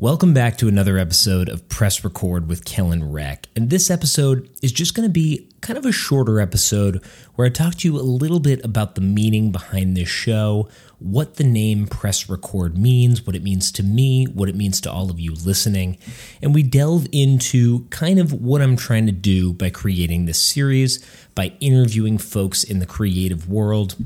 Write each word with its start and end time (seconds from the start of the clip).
Welcome 0.00 0.32
back 0.32 0.56
to 0.56 0.66
another 0.66 0.96
episode 0.96 1.50
of 1.50 1.68
Press 1.68 2.02
Record 2.02 2.48
with 2.48 2.64
Kellan 2.64 3.12
Reck. 3.12 3.48
And 3.54 3.68
this 3.68 3.90
episode 3.90 4.48
is 4.62 4.72
just 4.72 4.94
going 4.94 5.06
to 5.06 5.12
be 5.12 5.46
kind 5.60 5.78
of 5.78 5.84
a 5.84 5.92
shorter 5.92 6.40
episode 6.40 7.04
where 7.34 7.46
I 7.46 7.50
talk 7.50 7.74
to 7.74 7.86
you 7.86 7.98
a 7.98 8.00
little 8.00 8.40
bit 8.40 8.64
about 8.64 8.94
the 8.94 9.02
meaning 9.02 9.52
behind 9.52 9.94
this 9.94 10.08
show, 10.08 10.70
what 11.00 11.34
the 11.34 11.44
name 11.44 11.86
Press 11.86 12.30
Record 12.30 12.78
means, 12.78 13.26
what 13.26 13.36
it 13.36 13.42
means 13.42 13.70
to 13.72 13.82
me, 13.82 14.24
what 14.24 14.48
it 14.48 14.56
means 14.56 14.80
to 14.80 14.90
all 14.90 15.10
of 15.10 15.20
you 15.20 15.34
listening. 15.34 15.98
And 16.40 16.54
we 16.54 16.62
delve 16.62 17.06
into 17.12 17.84
kind 17.90 18.18
of 18.18 18.32
what 18.32 18.62
I'm 18.62 18.76
trying 18.76 19.04
to 19.04 19.12
do 19.12 19.52
by 19.52 19.68
creating 19.68 20.24
this 20.24 20.38
series, 20.38 21.04
by 21.34 21.52
interviewing 21.60 22.16
folks 22.16 22.64
in 22.64 22.78
the 22.78 22.86
creative 22.86 23.50
world. 23.50 23.96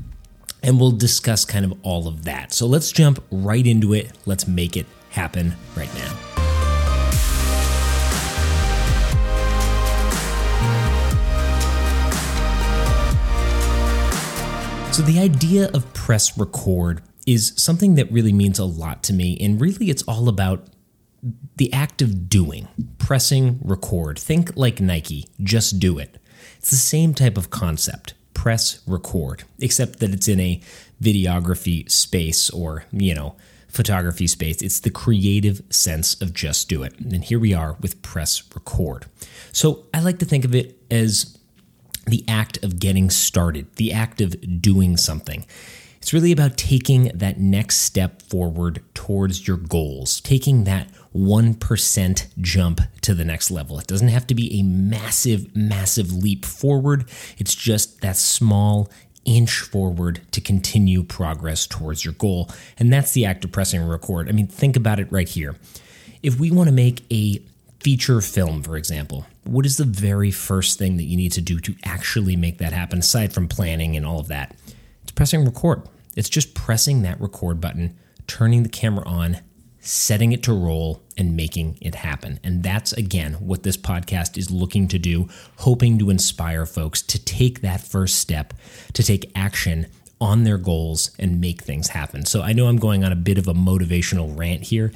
And 0.61 0.77
we'll 0.77 0.91
discuss 0.91 1.45
kind 1.45 1.63
of 1.63 1.73
all 1.83 2.09
of 2.09 2.25
that. 2.25 2.51
So 2.51 2.67
let's 2.67 2.91
jump 2.91 3.23
right 3.31 3.65
into 3.65 3.93
it. 3.93 4.11
Let's 4.25 4.45
make 4.45 4.75
it 4.75 4.87
happen 5.15 5.55
right 5.75 5.93
now. 5.95 6.13
So, 14.91 15.01
the 15.01 15.19
idea 15.19 15.69
of 15.73 15.93
press 15.93 16.37
record 16.37 17.01
is 17.25 17.53
something 17.57 17.95
that 17.95 18.09
really 18.11 18.31
means 18.31 18.59
a 18.59 18.65
lot 18.65 19.03
to 19.03 19.13
me. 19.13 19.37
And 19.41 19.59
really, 19.59 19.89
it's 19.89 20.03
all 20.03 20.29
about 20.29 20.67
the 21.57 21.73
act 21.73 22.01
of 22.01 22.29
doing, 22.29 22.67
pressing 22.97 23.59
record. 23.63 24.19
Think 24.19 24.55
like 24.55 24.79
Nike, 24.79 25.27
just 25.41 25.79
do 25.79 25.97
it. 25.97 26.17
It's 26.57 26.69
the 26.69 26.77
same 26.77 27.13
type 27.13 27.37
of 27.37 27.49
concept 27.49 28.13
press 28.33 28.81
record, 28.85 29.43
except 29.59 29.99
that 29.99 30.11
it's 30.11 30.27
in 30.27 30.39
a 30.39 30.61
videography 31.01 31.89
space 31.89 32.49
or, 32.51 32.85
you 32.91 33.15
know, 33.15 33.35
photography 33.75 34.27
space. 34.27 34.61
It's 34.61 34.79
the 34.79 34.89
creative 34.89 35.61
sense 35.69 36.19
of 36.21 36.33
just 36.33 36.69
do 36.69 36.83
it. 36.83 36.97
And 36.99 37.23
here 37.23 37.39
we 37.39 37.53
are 37.53 37.77
with 37.81 38.01
press 38.01 38.43
record. 38.53 39.05
So 39.51 39.85
I 39.93 39.99
like 39.99 40.19
to 40.19 40.25
think 40.25 40.45
of 40.45 40.55
it 40.55 40.77
as 40.89 41.37
the 42.07 42.23
act 42.27 42.63
of 42.63 42.79
getting 42.79 43.09
started, 43.09 43.73
the 43.75 43.91
act 43.91 44.21
of 44.21 44.61
doing 44.61 44.97
something. 44.97 45.45
It's 45.97 46.13
really 46.13 46.31
about 46.31 46.55
taking 46.55 47.05
that 47.15 47.39
next 47.39 47.77
step 47.77 48.21
forward 48.21 48.83
towards 48.93 49.47
your 49.47 49.57
goals, 49.57 50.21
taking 50.21 50.65
that 50.65 50.87
1% 51.15 52.27
jump 52.41 52.81
to 53.01 53.15
the 53.15 53.25
next 53.25 53.49
level. 53.49 53.79
It 53.79 53.87
doesn't 53.87 54.09
have 54.09 54.27
to 54.27 54.35
be 54.35 54.59
a 54.59 54.63
massive, 54.63 55.55
massive 55.55 56.13
leap 56.13 56.45
forward. 56.45 57.09
It's 57.39 57.55
just 57.55 58.01
that 58.01 58.17
small 58.17 58.91
inch 59.25 59.59
forward 59.59 60.21
to 60.31 60.39
continue 60.39 61.03
progress 61.03 61.67
towards 61.67 62.05
your 62.05 62.13
goal. 62.13 62.49
And 62.77 62.93
that's 62.93 63.11
the 63.11 63.25
act 63.25 63.43
of 63.43 63.51
pressing 63.51 63.85
record. 63.85 64.29
I 64.29 64.31
mean, 64.31 64.47
think 64.47 64.75
about 64.75 64.99
it 64.99 65.11
right 65.11 65.27
here. 65.27 65.55
If 66.23 66.39
we 66.39 66.51
want 66.51 66.69
to 66.69 66.73
make 66.73 67.03
a 67.11 67.41
feature 67.79 68.21
film, 68.21 68.63
for 68.63 68.77
example, 68.77 69.25
what 69.43 69.65
is 69.65 69.77
the 69.77 69.85
very 69.85 70.31
first 70.31 70.79
thing 70.79 70.97
that 70.97 71.03
you 71.03 71.17
need 71.17 71.31
to 71.33 71.41
do 71.41 71.59
to 71.59 71.75
actually 71.83 72.35
make 72.35 72.57
that 72.59 72.73
happen, 72.73 72.99
aside 72.99 73.33
from 73.33 73.47
planning 73.47 73.95
and 73.95 74.05
all 74.05 74.19
of 74.19 74.27
that? 74.29 74.55
It's 75.03 75.11
pressing 75.11 75.45
record. 75.45 75.83
It's 76.15 76.29
just 76.29 76.55
pressing 76.55 77.01
that 77.01 77.19
record 77.19 77.59
button, 77.59 77.95
turning 78.27 78.63
the 78.63 78.69
camera 78.69 79.05
on, 79.05 79.37
setting 79.85 80.31
it 80.31 80.41
to 80.43 80.53
roll 80.53 81.01
and 81.15 81.35
making 81.35 81.77
it 81.79 81.95
happen. 81.95 82.39
And 82.43 82.63
that's 82.63 82.91
again 82.93 83.33
what 83.33 83.63
this 83.63 83.77
podcast 83.77 84.37
is 84.37 84.49
looking 84.49 84.87
to 84.89 84.99
do, 84.99 85.29
hoping 85.57 85.99
to 85.99 86.09
inspire 86.09 86.65
folks 86.65 87.01
to 87.03 87.23
take 87.23 87.61
that 87.61 87.81
first 87.81 88.17
step, 88.17 88.53
to 88.93 89.03
take 89.03 89.31
action 89.35 89.87
on 90.19 90.43
their 90.43 90.57
goals 90.57 91.11
and 91.19 91.39
make 91.39 91.61
things 91.61 91.89
happen. 91.89 92.25
So 92.25 92.41
I 92.41 92.53
know 92.53 92.67
I'm 92.67 92.77
going 92.77 93.03
on 93.03 93.11
a 93.11 93.17
bit 93.17 93.37
of 93.37 93.47
a 93.47 93.53
motivational 93.53 94.37
rant 94.37 94.63
here, 94.63 94.91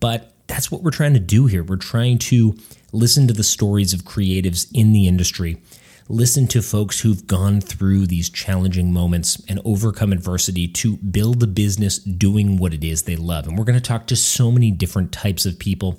but 0.00 0.32
that's 0.48 0.70
what 0.70 0.82
we're 0.82 0.90
trying 0.90 1.14
to 1.14 1.20
do 1.20 1.46
here. 1.46 1.62
We're 1.62 1.76
trying 1.76 2.18
to 2.18 2.56
listen 2.90 3.28
to 3.28 3.32
the 3.32 3.44
stories 3.44 3.92
of 3.92 4.02
creatives 4.02 4.66
in 4.74 4.92
the 4.92 5.06
industry 5.06 5.58
listen 6.12 6.46
to 6.46 6.60
folks 6.60 7.00
who've 7.00 7.26
gone 7.26 7.58
through 7.58 8.06
these 8.06 8.28
challenging 8.28 8.92
moments 8.92 9.42
and 9.48 9.58
overcome 9.64 10.12
adversity 10.12 10.68
to 10.68 10.98
build 10.98 11.42
a 11.42 11.46
business 11.46 11.98
doing 12.00 12.58
what 12.58 12.74
it 12.74 12.84
is 12.84 13.04
they 13.04 13.16
love. 13.16 13.48
And 13.48 13.56
we're 13.56 13.64
going 13.64 13.78
to 13.78 13.80
talk 13.80 14.06
to 14.08 14.16
so 14.16 14.52
many 14.52 14.70
different 14.70 15.10
types 15.10 15.46
of 15.46 15.58
people, 15.58 15.98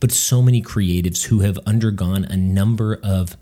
but 0.00 0.12
so 0.12 0.42
many 0.42 0.60
creatives 0.60 1.24
who 1.24 1.40
have 1.40 1.58
undergone 1.66 2.26
a 2.26 2.36
number 2.36 3.00
of 3.02 3.38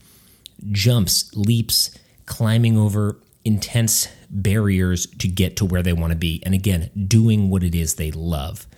jumps, 0.71 1.29
leaps, 1.35 1.91
climbing 2.25 2.79
over 2.79 3.19
intense 3.45 4.07
barriers 4.31 5.07
to 5.07 5.27
get 5.27 5.57
to 5.57 5.65
where 5.65 5.83
they 5.83 5.93
want 5.93 6.13
to 6.13 6.17
be. 6.17 6.41
And 6.47 6.55
again, 6.55 6.89
doing 7.09 7.51
what 7.51 7.65
it 7.65 7.75
is 7.75 7.97
they 7.97 8.13
love. 8.13 8.69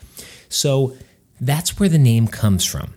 So 0.49 0.97
that's 1.43 1.79
where 1.79 1.91
the 1.91 1.99
name 1.99 2.27
comes 2.27 2.65
from. 2.65 2.95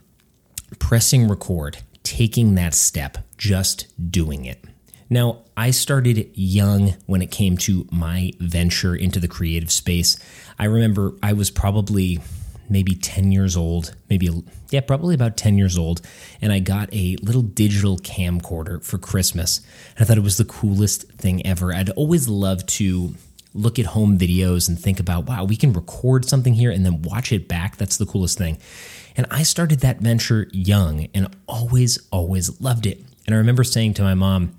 Pressing 0.80 1.28
record 1.28 1.80
taking 2.08 2.56
that 2.56 2.74
step, 2.74 3.18
just 3.38 3.88
doing 4.12 4.46
it. 4.46 4.64
Now, 5.10 5.44
I 5.58 5.72
started 5.72 6.32
young 6.34 6.96
when 7.06 7.22
it 7.22 7.32
came 7.32 7.58
to 7.58 7.86
my 7.92 8.32
venture 8.40 8.96
into 8.96 9.20
the 9.20 9.28
creative 9.28 9.72
space. 9.72 10.18
I 10.58 10.66
remember 10.66 11.14
I 11.22 11.34
was 11.34 11.52
probably 11.52 12.20
maybe 12.70 12.96
10 12.96 13.34
years 13.34 13.58
old, 13.58 13.94
maybe, 14.10 14.30
yeah, 14.72 14.82
probably 14.82 15.16
about 15.16 15.36
10 15.36 15.58
years 15.58 15.78
old, 15.78 16.02
and 16.42 16.54
I 16.54 16.60
got 16.60 16.94
a 16.94 17.18
little 17.22 17.42
digital 17.42 17.98
camcorder 17.98 18.84
for 18.84 18.98
Christmas. 18.98 19.60
And 19.96 20.04
I 20.04 20.06
thought 20.06 20.18
it 20.18 20.24
was 20.24 20.38
the 20.38 20.46
coolest 20.46 21.12
thing 21.14 21.46
ever. 21.46 21.74
I'd 21.74 21.90
always 21.92 22.30
loved 22.30 22.70
to 22.70 23.14
look 23.54 23.80
at 23.80 23.86
home 23.86 24.18
videos 24.18 24.70
and 24.70 24.80
think 24.80 25.00
about, 25.00 25.26
wow, 25.26 25.44
we 25.44 25.56
can 25.58 25.74
record 25.74 26.26
something 26.26 26.54
here 26.54 26.72
and 26.72 26.86
then 26.86 27.02
watch 27.02 27.32
it 27.34 27.48
back. 27.48 27.76
That's 27.78 27.98
the 27.98 28.06
coolest 28.06 28.38
thing. 28.38 28.58
And 29.18 29.26
I 29.32 29.44
started 29.44 29.80
that 29.80 30.00
venture 30.00 30.48
young 30.52 31.08
and 31.14 31.36
always, 31.48 32.00
always 32.12 32.62
loved 32.62 32.86
it. 32.86 33.04
And 33.26 33.36
I 33.36 33.40
remember 33.40 33.64
saying 33.64 33.96
to 33.96 34.04
my 34.04 34.14
mom, 34.14 34.56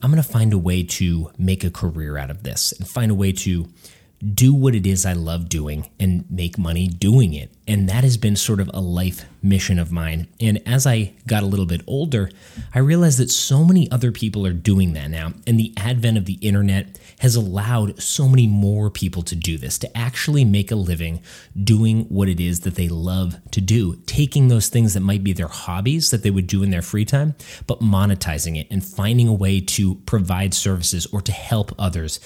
I'm 0.00 0.10
going 0.10 0.22
to 0.22 0.28
find 0.28 0.52
a 0.52 0.58
way 0.58 0.82
to 0.82 1.30
make 1.36 1.62
a 1.62 1.70
career 1.70 2.16
out 2.16 2.30
of 2.30 2.42
this 2.42 2.72
and 2.72 2.88
find 2.88 3.10
a 3.10 3.14
way 3.14 3.32
to 3.32 3.68
do 4.34 4.52
what 4.52 4.74
it 4.74 4.86
is 4.86 5.06
I 5.06 5.12
love 5.12 5.48
doing 5.48 5.88
and 6.00 6.24
make 6.30 6.58
money 6.58 6.88
doing 6.88 7.34
it. 7.34 7.52
And 7.68 7.88
that 7.88 8.02
has 8.02 8.16
been 8.16 8.34
sort 8.34 8.60
of 8.60 8.70
a 8.74 8.80
life 8.80 9.24
mission 9.42 9.78
of 9.78 9.92
mine. 9.92 10.26
And 10.40 10.60
as 10.66 10.86
I 10.86 11.12
got 11.26 11.42
a 11.42 11.46
little 11.46 11.66
bit 11.66 11.82
older, 11.86 12.30
I 12.74 12.80
realized 12.80 13.18
that 13.18 13.30
so 13.30 13.64
many 13.64 13.90
other 13.90 14.10
people 14.10 14.46
are 14.46 14.52
doing 14.52 14.94
that 14.94 15.10
now. 15.10 15.34
And 15.46 15.60
the 15.60 15.72
advent 15.76 16.18
of 16.18 16.24
the 16.24 16.34
internet 16.34 16.98
has 17.20 17.36
allowed 17.36 18.02
so 18.02 18.28
many 18.28 18.46
more 18.46 18.90
people 18.90 19.22
to 19.22 19.36
do 19.36 19.58
this, 19.58 19.78
to 19.78 19.96
actually 19.96 20.44
make 20.44 20.70
a 20.70 20.76
living 20.76 21.20
doing 21.62 22.04
what 22.04 22.28
it 22.28 22.40
is 22.40 22.60
that 22.60 22.74
they 22.74 22.88
love 22.88 23.36
to 23.52 23.60
do, 23.60 23.96
taking 24.06 24.48
those 24.48 24.68
things 24.68 24.94
that 24.94 25.00
might 25.00 25.22
be 25.22 25.32
their 25.32 25.48
hobbies 25.48 26.10
that 26.10 26.22
they 26.22 26.30
would 26.30 26.46
do 26.46 26.62
in 26.62 26.70
their 26.70 26.82
free 26.82 27.04
time, 27.04 27.34
but 27.66 27.80
monetizing 27.80 28.58
it 28.58 28.66
and 28.70 28.84
finding 28.84 29.28
a 29.28 29.32
way 29.32 29.60
to 29.60 29.96
provide 30.06 30.54
services 30.54 31.06
or 31.12 31.20
to 31.20 31.32
help 31.32 31.72
others 31.78 32.18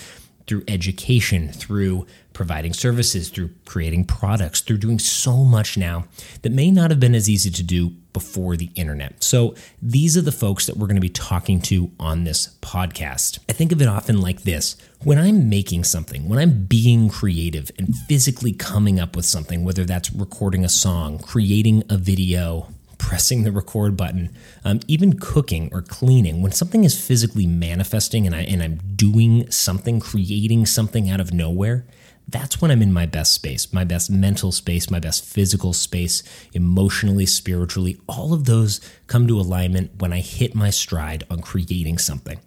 through 0.47 0.65
education, 0.69 1.49
through 1.49 2.07
providing 2.33 2.73
services, 2.73 3.29
through 3.29 3.51
creating 3.65 4.05
products, 4.05 4.61
through 4.61 4.79
doing 4.79 4.99
so 4.99 5.45
much 5.45 5.77
now 5.77 6.05
that 6.43 6.53
may 6.53 6.71
not 6.71 6.91
have 6.91 7.01
been 7.01 7.15
as 7.15 7.29
easy 7.29 7.51
to 7.51 7.63
do 7.63 7.91
before 8.13 8.57
the 8.57 8.71
internet. 8.75 9.23
So, 9.23 9.55
these 9.81 10.17
are 10.17 10.23
the 10.23 10.33
folks 10.33 10.67
that 10.67 10.77
we're 10.77 10.87
going 10.87 10.97
to 10.97 11.01
be 11.01 11.09
talking 11.09 11.61
to 11.63 11.91
on 11.99 12.25
this 12.25 12.57
podcast. 12.61 13.39
I 13.49 13.53
think 13.53 13.73
of 13.73 13.81
it 13.81 13.89
often 13.89 14.21
like 14.21 14.43
this 14.43 14.77
when 15.05 15.19
I'm 15.19 15.49
making 15.49 15.85
something, 15.85 16.29
when 16.29 16.39
I'm 16.39 16.65
being 16.65 17.09
creative 17.09 17.71
and 17.79 17.95
physically 18.09 18.53
coming 18.53 19.01
up 19.01 19.17
with 19.17 19.25
something, 19.25 19.65
whether 19.65 19.85
that's 19.85 20.13
recording 20.13 20.65
a 20.65 20.69
song, 20.69 21.19
creating 21.19 21.85
a 21.89 21.97
video, 21.97 22.69
pressing 23.13 23.43
the 23.43 23.53
record 23.53 23.95
button, 23.95 24.35
um, 24.65 24.81
even 24.89 25.13
cooking 25.19 25.69
or 25.71 25.83
cleaning, 25.83 26.41
when 26.41 26.51
something 26.51 26.83
is 26.83 26.99
physically 26.99 27.47
manifesting 27.47 28.27
and, 28.27 28.35
I, 28.35 28.41
and 28.45 28.63
I'm 28.63 28.81
doing 28.97 29.51
something, 29.51 30.01
creating 30.01 30.65
something 30.65 31.11
out 31.11 31.21
of 31.21 31.31
nowhere, 31.31 31.85
that's 32.27 32.63
when 32.63 32.71
I'm 32.71 32.81
in 32.81 32.91
my 32.91 33.05
best 33.05 33.33
space, 33.35 33.71
my 33.71 33.85
best 33.85 34.11
mental 34.11 34.51
space, 34.51 34.91
my 34.91 34.99
best 34.99 35.27
physical 35.27 35.75
space, 35.75 36.23
emotionally, 36.55 37.27
spiritually. 37.27 38.01
All 38.09 38.33
of 38.33 38.47
those 38.47 38.81
come 39.09 39.29
to 39.29 39.39
alignment 39.39 40.01
when 40.01 40.15
I 40.15 40.21
hit 40.21 40.55
my 40.55 40.71
stride 40.71 41.25
on 41.31 41.43
creating 41.43 41.99
something. 41.99 42.41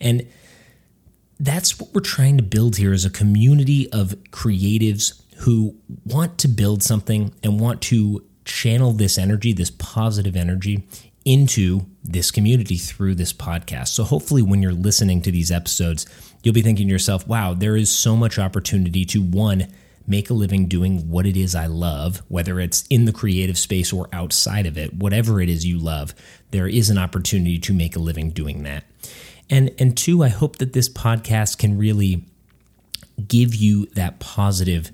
And 0.00 0.28
that's 1.40 1.80
what 1.80 1.92
we're 1.92 2.00
trying 2.00 2.36
to 2.36 2.44
build 2.44 2.76
here 2.76 2.92
is 2.92 3.04
a 3.04 3.10
community 3.10 3.90
of 3.90 4.10
creatives 4.30 5.20
who 5.38 5.74
want 6.06 6.38
to 6.38 6.46
build 6.46 6.84
something 6.84 7.34
and 7.42 7.58
want 7.58 7.82
to 7.82 8.24
channel 8.52 8.92
this 8.92 9.16
energy, 9.16 9.52
this 9.52 9.70
positive 9.70 10.36
energy, 10.36 10.86
into 11.24 11.86
this 12.04 12.30
community 12.30 12.76
through 12.76 13.14
this 13.14 13.32
podcast. 13.32 13.88
So 13.88 14.04
hopefully, 14.04 14.42
when 14.42 14.60
you're 14.60 14.72
listening 14.72 15.22
to 15.22 15.32
these 15.32 15.50
episodes, 15.50 16.04
you'll 16.42 16.54
be 16.54 16.62
thinking 16.62 16.86
to 16.86 16.92
yourself, 16.92 17.26
wow, 17.26 17.54
there 17.54 17.76
is 17.76 17.90
so 17.90 18.14
much 18.14 18.38
opportunity 18.38 19.04
to 19.06 19.22
one, 19.22 19.72
make 20.06 20.28
a 20.28 20.34
living 20.34 20.66
doing 20.66 21.08
what 21.08 21.26
it 21.26 21.36
is 21.36 21.54
I 21.54 21.66
love, 21.66 22.22
whether 22.28 22.60
it's 22.60 22.84
in 22.90 23.06
the 23.06 23.12
creative 23.12 23.56
space 23.56 23.92
or 23.92 24.08
outside 24.12 24.66
of 24.66 24.76
it, 24.76 24.92
whatever 24.92 25.40
it 25.40 25.48
is 25.48 25.64
you 25.64 25.78
love, 25.78 26.14
there 26.50 26.66
is 26.66 26.90
an 26.90 26.98
opportunity 26.98 27.58
to 27.60 27.72
make 27.72 27.96
a 27.96 28.00
living 28.00 28.30
doing 28.30 28.64
that. 28.64 28.84
And 29.48 29.70
and 29.78 29.96
two, 29.96 30.22
I 30.22 30.28
hope 30.28 30.56
that 30.56 30.74
this 30.74 30.90
podcast 30.90 31.56
can 31.56 31.78
really 31.78 32.26
give 33.26 33.54
you 33.54 33.86
that 33.94 34.18
positive 34.18 34.90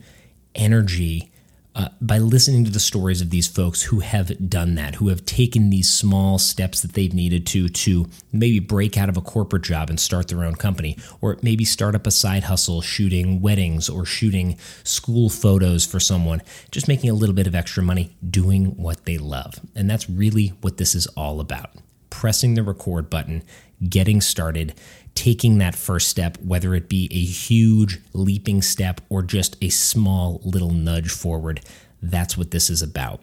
energy 0.54 1.32
uh, 1.78 1.88
by 2.00 2.18
listening 2.18 2.64
to 2.64 2.72
the 2.72 2.80
stories 2.80 3.20
of 3.20 3.30
these 3.30 3.46
folks 3.46 3.82
who 3.82 4.00
have 4.00 4.50
done 4.50 4.74
that, 4.74 4.96
who 4.96 5.08
have 5.08 5.24
taken 5.24 5.70
these 5.70 5.88
small 5.88 6.36
steps 6.36 6.82
that 6.82 6.94
they've 6.94 7.14
needed 7.14 7.46
to 7.46 7.68
to 7.68 8.06
maybe 8.32 8.58
break 8.58 8.98
out 8.98 9.08
of 9.08 9.16
a 9.16 9.20
corporate 9.20 9.62
job 9.62 9.88
and 9.88 10.00
start 10.00 10.26
their 10.26 10.44
own 10.44 10.56
company, 10.56 10.96
or 11.20 11.38
maybe 11.40 11.64
start 11.64 11.94
up 11.94 12.04
a 12.04 12.10
side 12.10 12.42
hustle 12.42 12.82
shooting 12.82 13.40
weddings 13.40 13.88
or 13.88 14.04
shooting 14.04 14.58
school 14.82 15.30
photos 15.30 15.86
for 15.86 16.00
someone, 16.00 16.42
just 16.72 16.88
making 16.88 17.08
a 17.10 17.14
little 17.14 17.34
bit 17.34 17.46
of 17.46 17.54
extra 17.54 17.82
money 17.82 18.10
doing 18.28 18.76
what 18.76 19.04
they 19.04 19.16
love. 19.16 19.60
And 19.76 19.88
that's 19.88 20.10
really 20.10 20.48
what 20.60 20.78
this 20.78 20.96
is 20.96 21.06
all 21.08 21.40
about 21.40 21.70
pressing 22.10 22.54
the 22.54 22.62
record 22.64 23.08
button, 23.08 23.42
getting 23.88 24.20
started, 24.20 24.74
taking 25.18 25.58
that 25.58 25.74
first 25.74 26.08
step, 26.08 26.38
whether 26.38 26.76
it 26.76 26.88
be 26.88 27.08
a 27.10 27.24
huge 27.24 27.98
leaping 28.12 28.62
step 28.62 29.00
or 29.08 29.20
just 29.20 29.56
a 29.60 29.68
small 29.68 30.40
little 30.44 30.70
nudge 30.70 31.10
forward. 31.10 31.60
That's 32.00 32.38
what 32.38 32.52
this 32.52 32.70
is 32.70 32.82
about. 32.82 33.20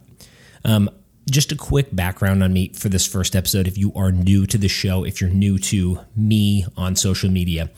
Um, 0.66 0.90
just 1.30 1.52
a 1.52 1.56
quick 1.56 1.96
background 1.96 2.44
on 2.44 2.54
me 2.54 2.70
for 2.70 2.90
this 2.90 3.08
first 3.08 3.36
episode. 3.36 3.68
If 3.68 3.78
you 3.78 3.92
are 3.96 4.12
new 4.12 4.46
to 4.46 4.58
the 4.58 4.68
show, 4.68 5.04
if 5.04 5.20
you're 5.20 5.30
new 5.30 5.58
to 5.60 6.00
me 6.16 6.66
on 6.78 6.96
social 6.96 7.30
media, 7.30 7.72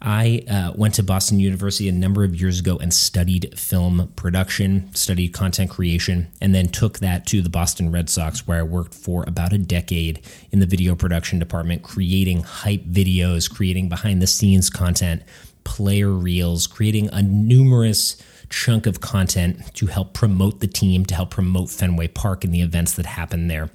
I 0.00 0.44
uh, 0.48 0.72
went 0.74 0.94
to 0.94 1.02
Boston 1.02 1.38
University 1.38 1.88
a 1.88 1.92
number 1.92 2.24
of 2.24 2.34
years 2.34 2.60
ago 2.60 2.78
and 2.78 2.92
studied 2.92 3.58
film 3.58 4.12
production, 4.16 4.94
studied 4.94 5.28
content 5.34 5.70
creation, 5.70 6.28
and 6.40 6.54
then 6.54 6.68
took 6.68 7.00
that 7.00 7.26
to 7.26 7.42
the 7.42 7.50
Boston 7.50 7.92
Red 7.92 8.08
Sox, 8.08 8.46
where 8.46 8.58
I 8.58 8.62
worked 8.62 8.94
for 8.94 9.24
about 9.26 9.52
a 9.52 9.58
decade 9.58 10.20
in 10.50 10.60
the 10.60 10.66
video 10.66 10.94
production 10.94 11.38
department, 11.38 11.82
creating 11.82 12.42
hype 12.42 12.84
videos, 12.84 13.52
creating 13.52 13.88
behind 13.88 14.22
the 14.22 14.26
scenes 14.26 14.70
content, 14.70 15.22
player 15.64 16.10
reels, 16.10 16.66
creating 16.66 17.10
a 17.12 17.22
numerous 17.22 18.22
chunk 18.48 18.86
of 18.86 19.00
content 19.00 19.74
to 19.74 19.86
help 19.86 20.14
promote 20.14 20.60
the 20.60 20.66
team, 20.66 21.04
to 21.06 21.14
help 21.14 21.30
promote 21.30 21.70
Fenway 21.70 22.08
Park 22.08 22.44
and 22.44 22.52
the 22.52 22.62
events 22.62 22.94
that 22.94 23.06
happen 23.06 23.48
there. 23.48 23.70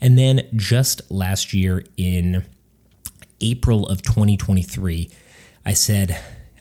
And 0.00 0.18
then 0.18 0.42
just 0.54 1.10
last 1.10 1.52
year 1.52 1.84
in 1.96 2.44
April 3.40 3.86
of 3.86 4.02
2023, 4.02 5.10
I 5.66 5.72
said, 5.72 6.18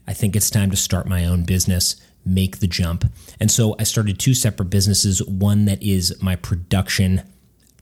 I 0.07 0.13
think 0.13 0.35
it's 0.35 0.49
time 0.49 0.71
to 0.71 0.77
start 0.77 1.07
my 1.07 1.25
own 1.25 1.43
business, 1.43 1.95
make 2.25 2.59
the 2.59 2.67
jump. 2.67 3.05
And 3.39 3.51
so 3.51 3.75
I 3.79 3.83
started 3.83 4.19
two 4.19 4.33
separate 4.33 4.69
businesses 4.69 5.23
one 5.23 5.65
that 5.65 5.81
is 5.81 6.21
my 6.21 6.35
production 6.35 7.21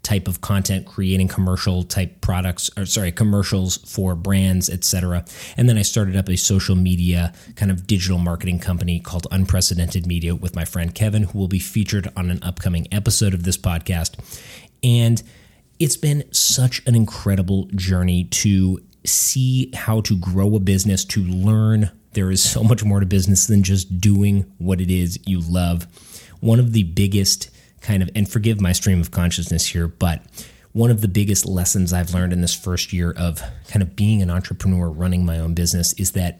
type 0.03 0.27
of 0.27 0.41
content 0.41 0.85
creating 0.85 1.27
commercial 1.27 1.83
type 1.83 2.21
products 2.21 2.69
or 2.75 2.85
sorry 2.85 3.11
commercials 3.11 3.77
for 3.77 4.15
brands 4.15 4.69
etc 4.69 5.23
and 5.57 5.69
then 5.69 5.77
i 5.77 5.81
started 5.81 6.15
up 6.15 6.27
a 6.27 6.35
social 6.35 6.75
media 6.75 7.31
kind 7.55 7.69
of 7.69 7.85
digital 7.85 8.17
marketing 8.17 8.57
company 8.57 8.99
called 8.99 9.27
unprecedented 9.31 10.07
media 10.07 10.33
with 10.33 10.55
my 10.55 10.65
friend 10.65 10.95
kevin 10.95 11.23
who 11.23 11.37
will 11.37 11.47
be 11.47 11.59
featured 11.59 12.11
on 12.15 12.29
an 12.31 12.39
upcoming 12.41 12.87
episode 12.91 13.33
of 13.33 13.43
this 13.43 13.57
podcast. 13.57 14.17
And 14.83 15.21
it's 15.79 15.97
been 15.97 16.23
such 16.31 16.85
an 16.87 16.95
incredible 16.95 17.67
journey 17.75 18.25
to 18.25 18.79
see 19.05 19.71
how 19.73 20.01
to 20.01 20.17
grow 20.17 20.55
a 20.55 20.59
business, 20.59 21.05
to 21.05 21.21
learn. 21.23 21.91
There 22.13 22.29
is 22.29 22.43
so 22.43 22.63
much 22.63 22.83
more 22.83 22.99
to 22.99 23.05
business 23.05 23.47
than 23.47 23.63
just 23.63 23.99
doing 23.99 24.51
what 24.57 24.81
it 24.81 24.91
is 24.91 25.19
you 25.25 25.39
love. 25.39 25.87
One 26.39 26.59
of 26.59 26.73
the 26.73 26.83
biggest 26.83 27.49
kind 27.81 28.01
of, 28.03 28.09
and 28.15 28.29
forgive 28.29 28.61
my 28.61 28.71
stream 28.71 29.01
of 29.01 29.11
consciousness 29.11 29.65
here, 29.65 29.87
but 29.87 30.21
one 30.71 30.91
of 30.91 31.01
the 31.01 31.07
biggest 31.07 31.45
lessons 31.45 31.91
I've 31.91 32.13
learned 32.13 32.31
in 32.31 32.41
this 32.41 32.55
first 32.55 32.93
year 32.93 33.11
of 33.11 33.41
kind 33.67 33.81
of 33.81 33.95
being 33.95 34.21
an 34.21 34.29
entrepreneur, 34.29 34.89
running 34.89 35.25
my 35.25 35.39
own 35.39 35.53
business, 35.53 35.93
is 35.93 36.11
that 36.11 36.39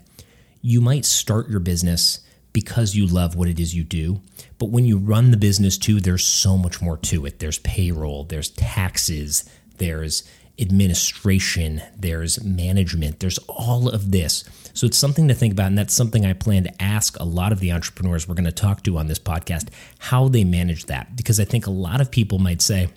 you 0.62 0.80
might 0.80 1.06
start 1.06 1.50
your 1.50 1.60
business 1.60 2.22
because 2.54 2.96
you 2.96 3.08
love 3.08 3.36
what 3.36 3.48
it 3.48 3.60
is 3.60 3.76
you 3.76 3.84
do. 3.84 4.22
But 4.58 4.70
when 4.70 4.86
you 4.86 4.98
run 4.98 5.32
the 5.32 5.38
business 5.38 5.78
too, 5.78 6.00
there's 6.00 6.24
so 6.24 6.58
much 6.58 6.82
more 6.82 6.98
to 6.98 7.26
it. 7.26 7.40
There's 7.40 7.60
payroll, 7.60 8.24
there's 8.26 8.50
taxes, 8.50 9.50
there's 9.78 10.24
administration, 10.59 11.81
there's 11.98 12.44
management, 12.44 13.19
there's 13.19 13.39
all 13.48 13.89
of 13.89 14.12
this. 14.12 14.44
So 14.74 14.88
it's 14.88 14.98
something 14.98 15.27
to 15.27 15.33
think 15.33 15.53
about. 15.53 15.68
And 15.68 15.77
that's 15.77 15.94
something 15.94 16.25
I 16.25 16.33
plan 16.33 16.63
to 16.63 16.81
ask 16.81 17.19
a 17.19 17.25
lot 17.25 17.51
of 17.51 17.59
the 17.59 17.71
entrepreneurs 17.71 18.27
we're 18.27 18.36
going 18.36 18.45
to 18.45 18.51
talk 18.51 18.83
to 18.83 18.98
on 18.98 19.07
this 19.07 19.19
podcast 19.19 19.69
how 20.00 20.27
they 20.27 20.44
manage 20.44 20.86
that. 20.86 21.15
Because 21.15 21.39
I 21.39 21.45
think 21.45 21.68
a 21.68 21.71
lot 21.71 22.01
of 22.01 22.12
people 22.12 22.39
might 22.39 22.62
say, 22.62 22.89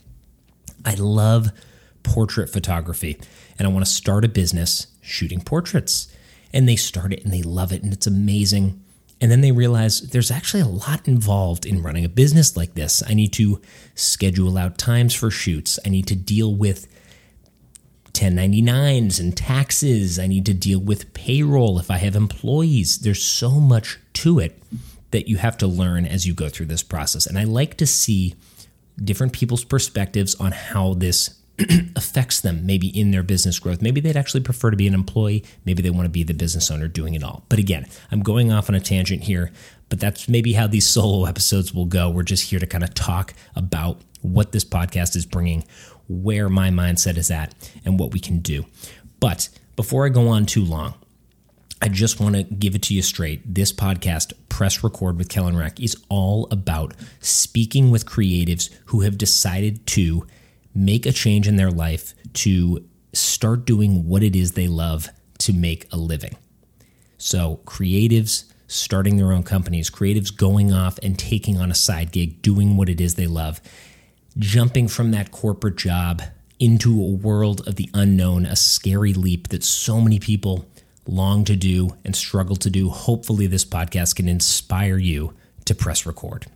I 0.85 0.95
love 0.95 1.49
portrait 2.03 2.51
photography 2.51 3.19
and 3.59 3.67
I 3.67 3.71
want 3.71 3.85
to 3.85 3.91
start 3.91 4.25
a 4.25 4.29
business 4.29 4.89
shooting 5.01 5.41
portraits. 5.41 6.09
And 6.53 6.69
they 6.69 6.77
start 6.77 7.13
it 7.13 7.25
and 7.25 7.33
they 7.33 7.43
love 7.43 7.73
it 7.73 7.83
and 7.83 7.93
it's 7.93 8.07
amazing. 8.07 8.81
And 9.21 9.31
then 9.31 9.41
they 9.41 9.53
realize 9.53 10.01
there's 10.01 10.31
actually 10.31 10.61
a 10.61 10.69
lot 10.69 11.09
involved 11.09 11.67
in 11.67 11.83
running 11.83 12.05
a 12.05 12.09
business 12.09 12.57
like 12.57 12.75
this. 12.75 13.03
I 13.09 13.15
need 13.15 13.33
to 13.35 13.61
schedule 13.95 14.59
out 14.59 14.79
times 14.79 15.15
for 15.15 15.31
shoots. 15.31 15.79
I 15.85 15.89
need 15.89 16.07
to 16.09 16.17
deal 16.17 16.55
with 16.55 16.87
1099s 18.15 19.21
and 19.21 19.37
taxes. 19.37 20.19
I 20.19 20.27
need 20.27 20.47
to 20.47 20.55
deal 20.55 20.79
with 20.79 21.13
payroll 21.13 21.79
if 21.79 21.91
I 21.91 21.99
have 21.99 22.17
employees. 22.17 22.99
There's 22.99 23.23
so 23.23 23.61
much 23.61 23.99
to 24.15 24.39
it 24.39 24.63
that 25.11 25.29
you 25.29 25.37
have 25.37 25.59
to 25.59 25.67
learn 25.67 26.07
as 26.07 26.27
you 26.27 26.33
go 26.33 26.49
through 26.49 26.67
this 26.67 26.83
process. 26.83 27.27
And 27.27 27.39
I 27.39 27.45
like 27.45 27.77
to 27.77 27.87
see 27.87 28.35
different 29.03 29.33
people's 29.33 29.65
perspectives 29.65 30.35
on 30.37 30.53
how 30.53 30.95
this 30.95 31.39
affects 31.97 32.41
them 32.41 32.67
maybe 32.67 32.89
in 32.89 33.11
their 33.11 33.23
business 33.23 33.59
growth. 33.59 33.81
Maybe 33.81 34.01
they'd 34.01 34.17
actually 34.17 34.41
prefer 34.41 34.71
to 34.71 34.77
be 34.77 34.87
an 34.87 34.95
employee. 34.95 35.45
Maybe 35.65 35.83
they 35.83 35.91
want 35.91 36.07
to 36.07 36.11
be 36.11 36.23
the 36.23 36.35
business 36.35 36.71
owner 36.71 36.89
doing 36.89 37.15
it 37.15 37.23
all. 37.23 37.45
But 37.49 37.59
again, 37.59 37.87
I'm 38.11 38.23
going 38.23 38.53
off 38.53 38.69
on 38.69 38.75
a 38.75 38.81
tangent 38.81 39.25
here, 39.25 39.53
but 39.89 40.01
that's 40.01 40.29
maybe 40.29 40.53
how 40.55 40.67
these 40.67 40.87
solo 40.95 41.27
episodes 41.27 41.73
will 41.73 41.87
go. 41.87 42.11
We're 42.11 42.23
just 42.23 42.51
here 42.51 42.59
to 42.59 42.67
kind 42.67 42.85
of 42.85 42.95
talk 42.95 43.35
about 43.55 44.01
what 44.23 44.53
this 44.53 44.65
podcast 44.65 45.17
is 45.17 45.27
bringing, 45.27 45.65
where 46.09 46.49
my 46.49 46.71
mindset 46.71 47.17
is 47.17 47.31
at 47.31 47.55
and 47.85 47.99
what 48.01 48.13
we 48.13 48.21
can 48.21 48.41
do. 48.41 48.65
But 49.21 49.49
before 49.77 50.07
I 50.07 50.09
go 50.09 50.29
on 50.29 50.47
too 50.47 50.65
long, 50.65 50.95
I 51.83 51.89
just 51.89 52.19
want 52.19 52.35
to 52.35 52.43
give 52.43 52.75
it 52.75 52.83
to 52.85 52.95
you 52.95 53.03
straight. 53.03 53.55
This 53.55 53.73
podcast, 53.73 54.33
Press 54.49 54.83
Record 54.83 55.19
with 55.19 55.29
Kellan 55.29 55.57
Reck, 55.57 55.81
is 55.81 56.03
all 56.09 56.49
about 56.51 56.95
speaking 57.21 57.91
with 57.91 58.07
creatives 58.07 58.71
who 58.87 59.01
have 59.03 59.19
decided 59.19 59.87
to 59.89 60.27
make 60.75 61.07
a 61.07 61.13
change 61.13 61.47
in 61.47 61.57
their 61.57 61.71
life 61.71 62.15
to 62.33 62.85
start 63.13 63.65
doing 63.65 64.09
what 64.09 64.23
it 64.23 64.35
is 64.35 64.53
they 64.53 64.69
love 64.69 65.09
to 65.39 65.53
make 65.53 65.87
a 65.93 65.97
living. 65.97 66.37
So, 67.19 67.61
creatives 67.65 68.45
starting 68.67 69.17
their 69.17 69.33
own 69.33 69.45
companies, 69.45 69.91
creatives 69.91 70.35
going 70.35 70.73
off 70.73 70.99
and 71.03 71.19
taking 71.19 71.59
on 71.59 71.71
a 71.71 71.75
side 71.75 72.11
gig, 72.13 72.43
doing 72.43 72.77
what 72.77 72.89
it 72.89 73.01
is 73.01 73.15
they 73.15 73.27
love 73.27 73.61
jumping 74.39 74.89
from 74.89 75.11
that 75.13 75.31
corporate 75.31 75.77
job 75.77 76.23
into 76.59 77.01
a 77.01 77.11
world 77.11 77.67
of 77.67 77.77
the 77.77 77.91
unknown, 77.95 78.47
a 78.47 78.57
scary 78.57 79.13
leap 79.13 79.49
that 79.49 79.65
so 79.65 80.01
many 80.01 80.19
people 80.19 80.67
long 81.07 81.45
to 81.45 81.57
do 81.57 81.91
and 82.05 82.17
struggle 82.17 82.57
to 82.57 82.71
do. 82.71 82.89
Hopefully, 82.89 83.47
this 83.47 83.65
podcast 83.65 84.17
can 84.17 84.29
inspire 84.29 84.99
you 84.99 85.35
to 85.65 85.75
press 85.75 86.07
record. 86.07 86.47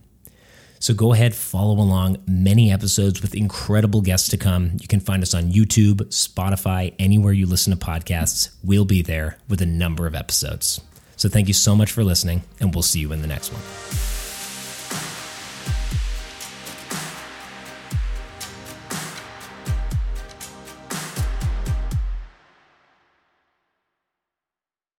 So 0.79 0.93
go 0.93 1.13
ahead, 1.13 1.35
follow 1.35 1.75
along. 1.75 2.17
Many 2.25 2.71
episodes 2.71 3.21
with 3.21 3.35
incredible 3.35 4.01
guests 4.01 4.29
to 4.29 4.37
come. 4.37 4.71
You 4.81 4.87
can 4.87 5.01
find 5.01 5.21
us 5.21 5.33
on 5.33 5.51
YouTube, 5.51 5.97
Spotify, 6.07 6.93
anywhere 6.97 7.33
you 7.33 7.45
listen 7.45 7.77
to 7.77 7.85
podcasts. 7.85 8.49
We'll 8.63 8.85
be 8.85 9.01
there 9.01 9.37
with 9.49 9.61
a 9.61 9.65
number 9.65 10.07
of 10.07 10.15
episodes. 10.15 10.81
So 11.17 11.27
thank 11.27 11.49
you 11.49 11.53
so 11.53 11.75
much 11.75 11.91
for 11.91 12.03
listening, 12.03 12.43
and 12.61 12.73
we'll 12.73 12.81
see 12.81 13.01
you 13.01 13.11
in 13.11 13.21
the 13.21 13.27
next 13.27 13.51
one. 13.51 14.18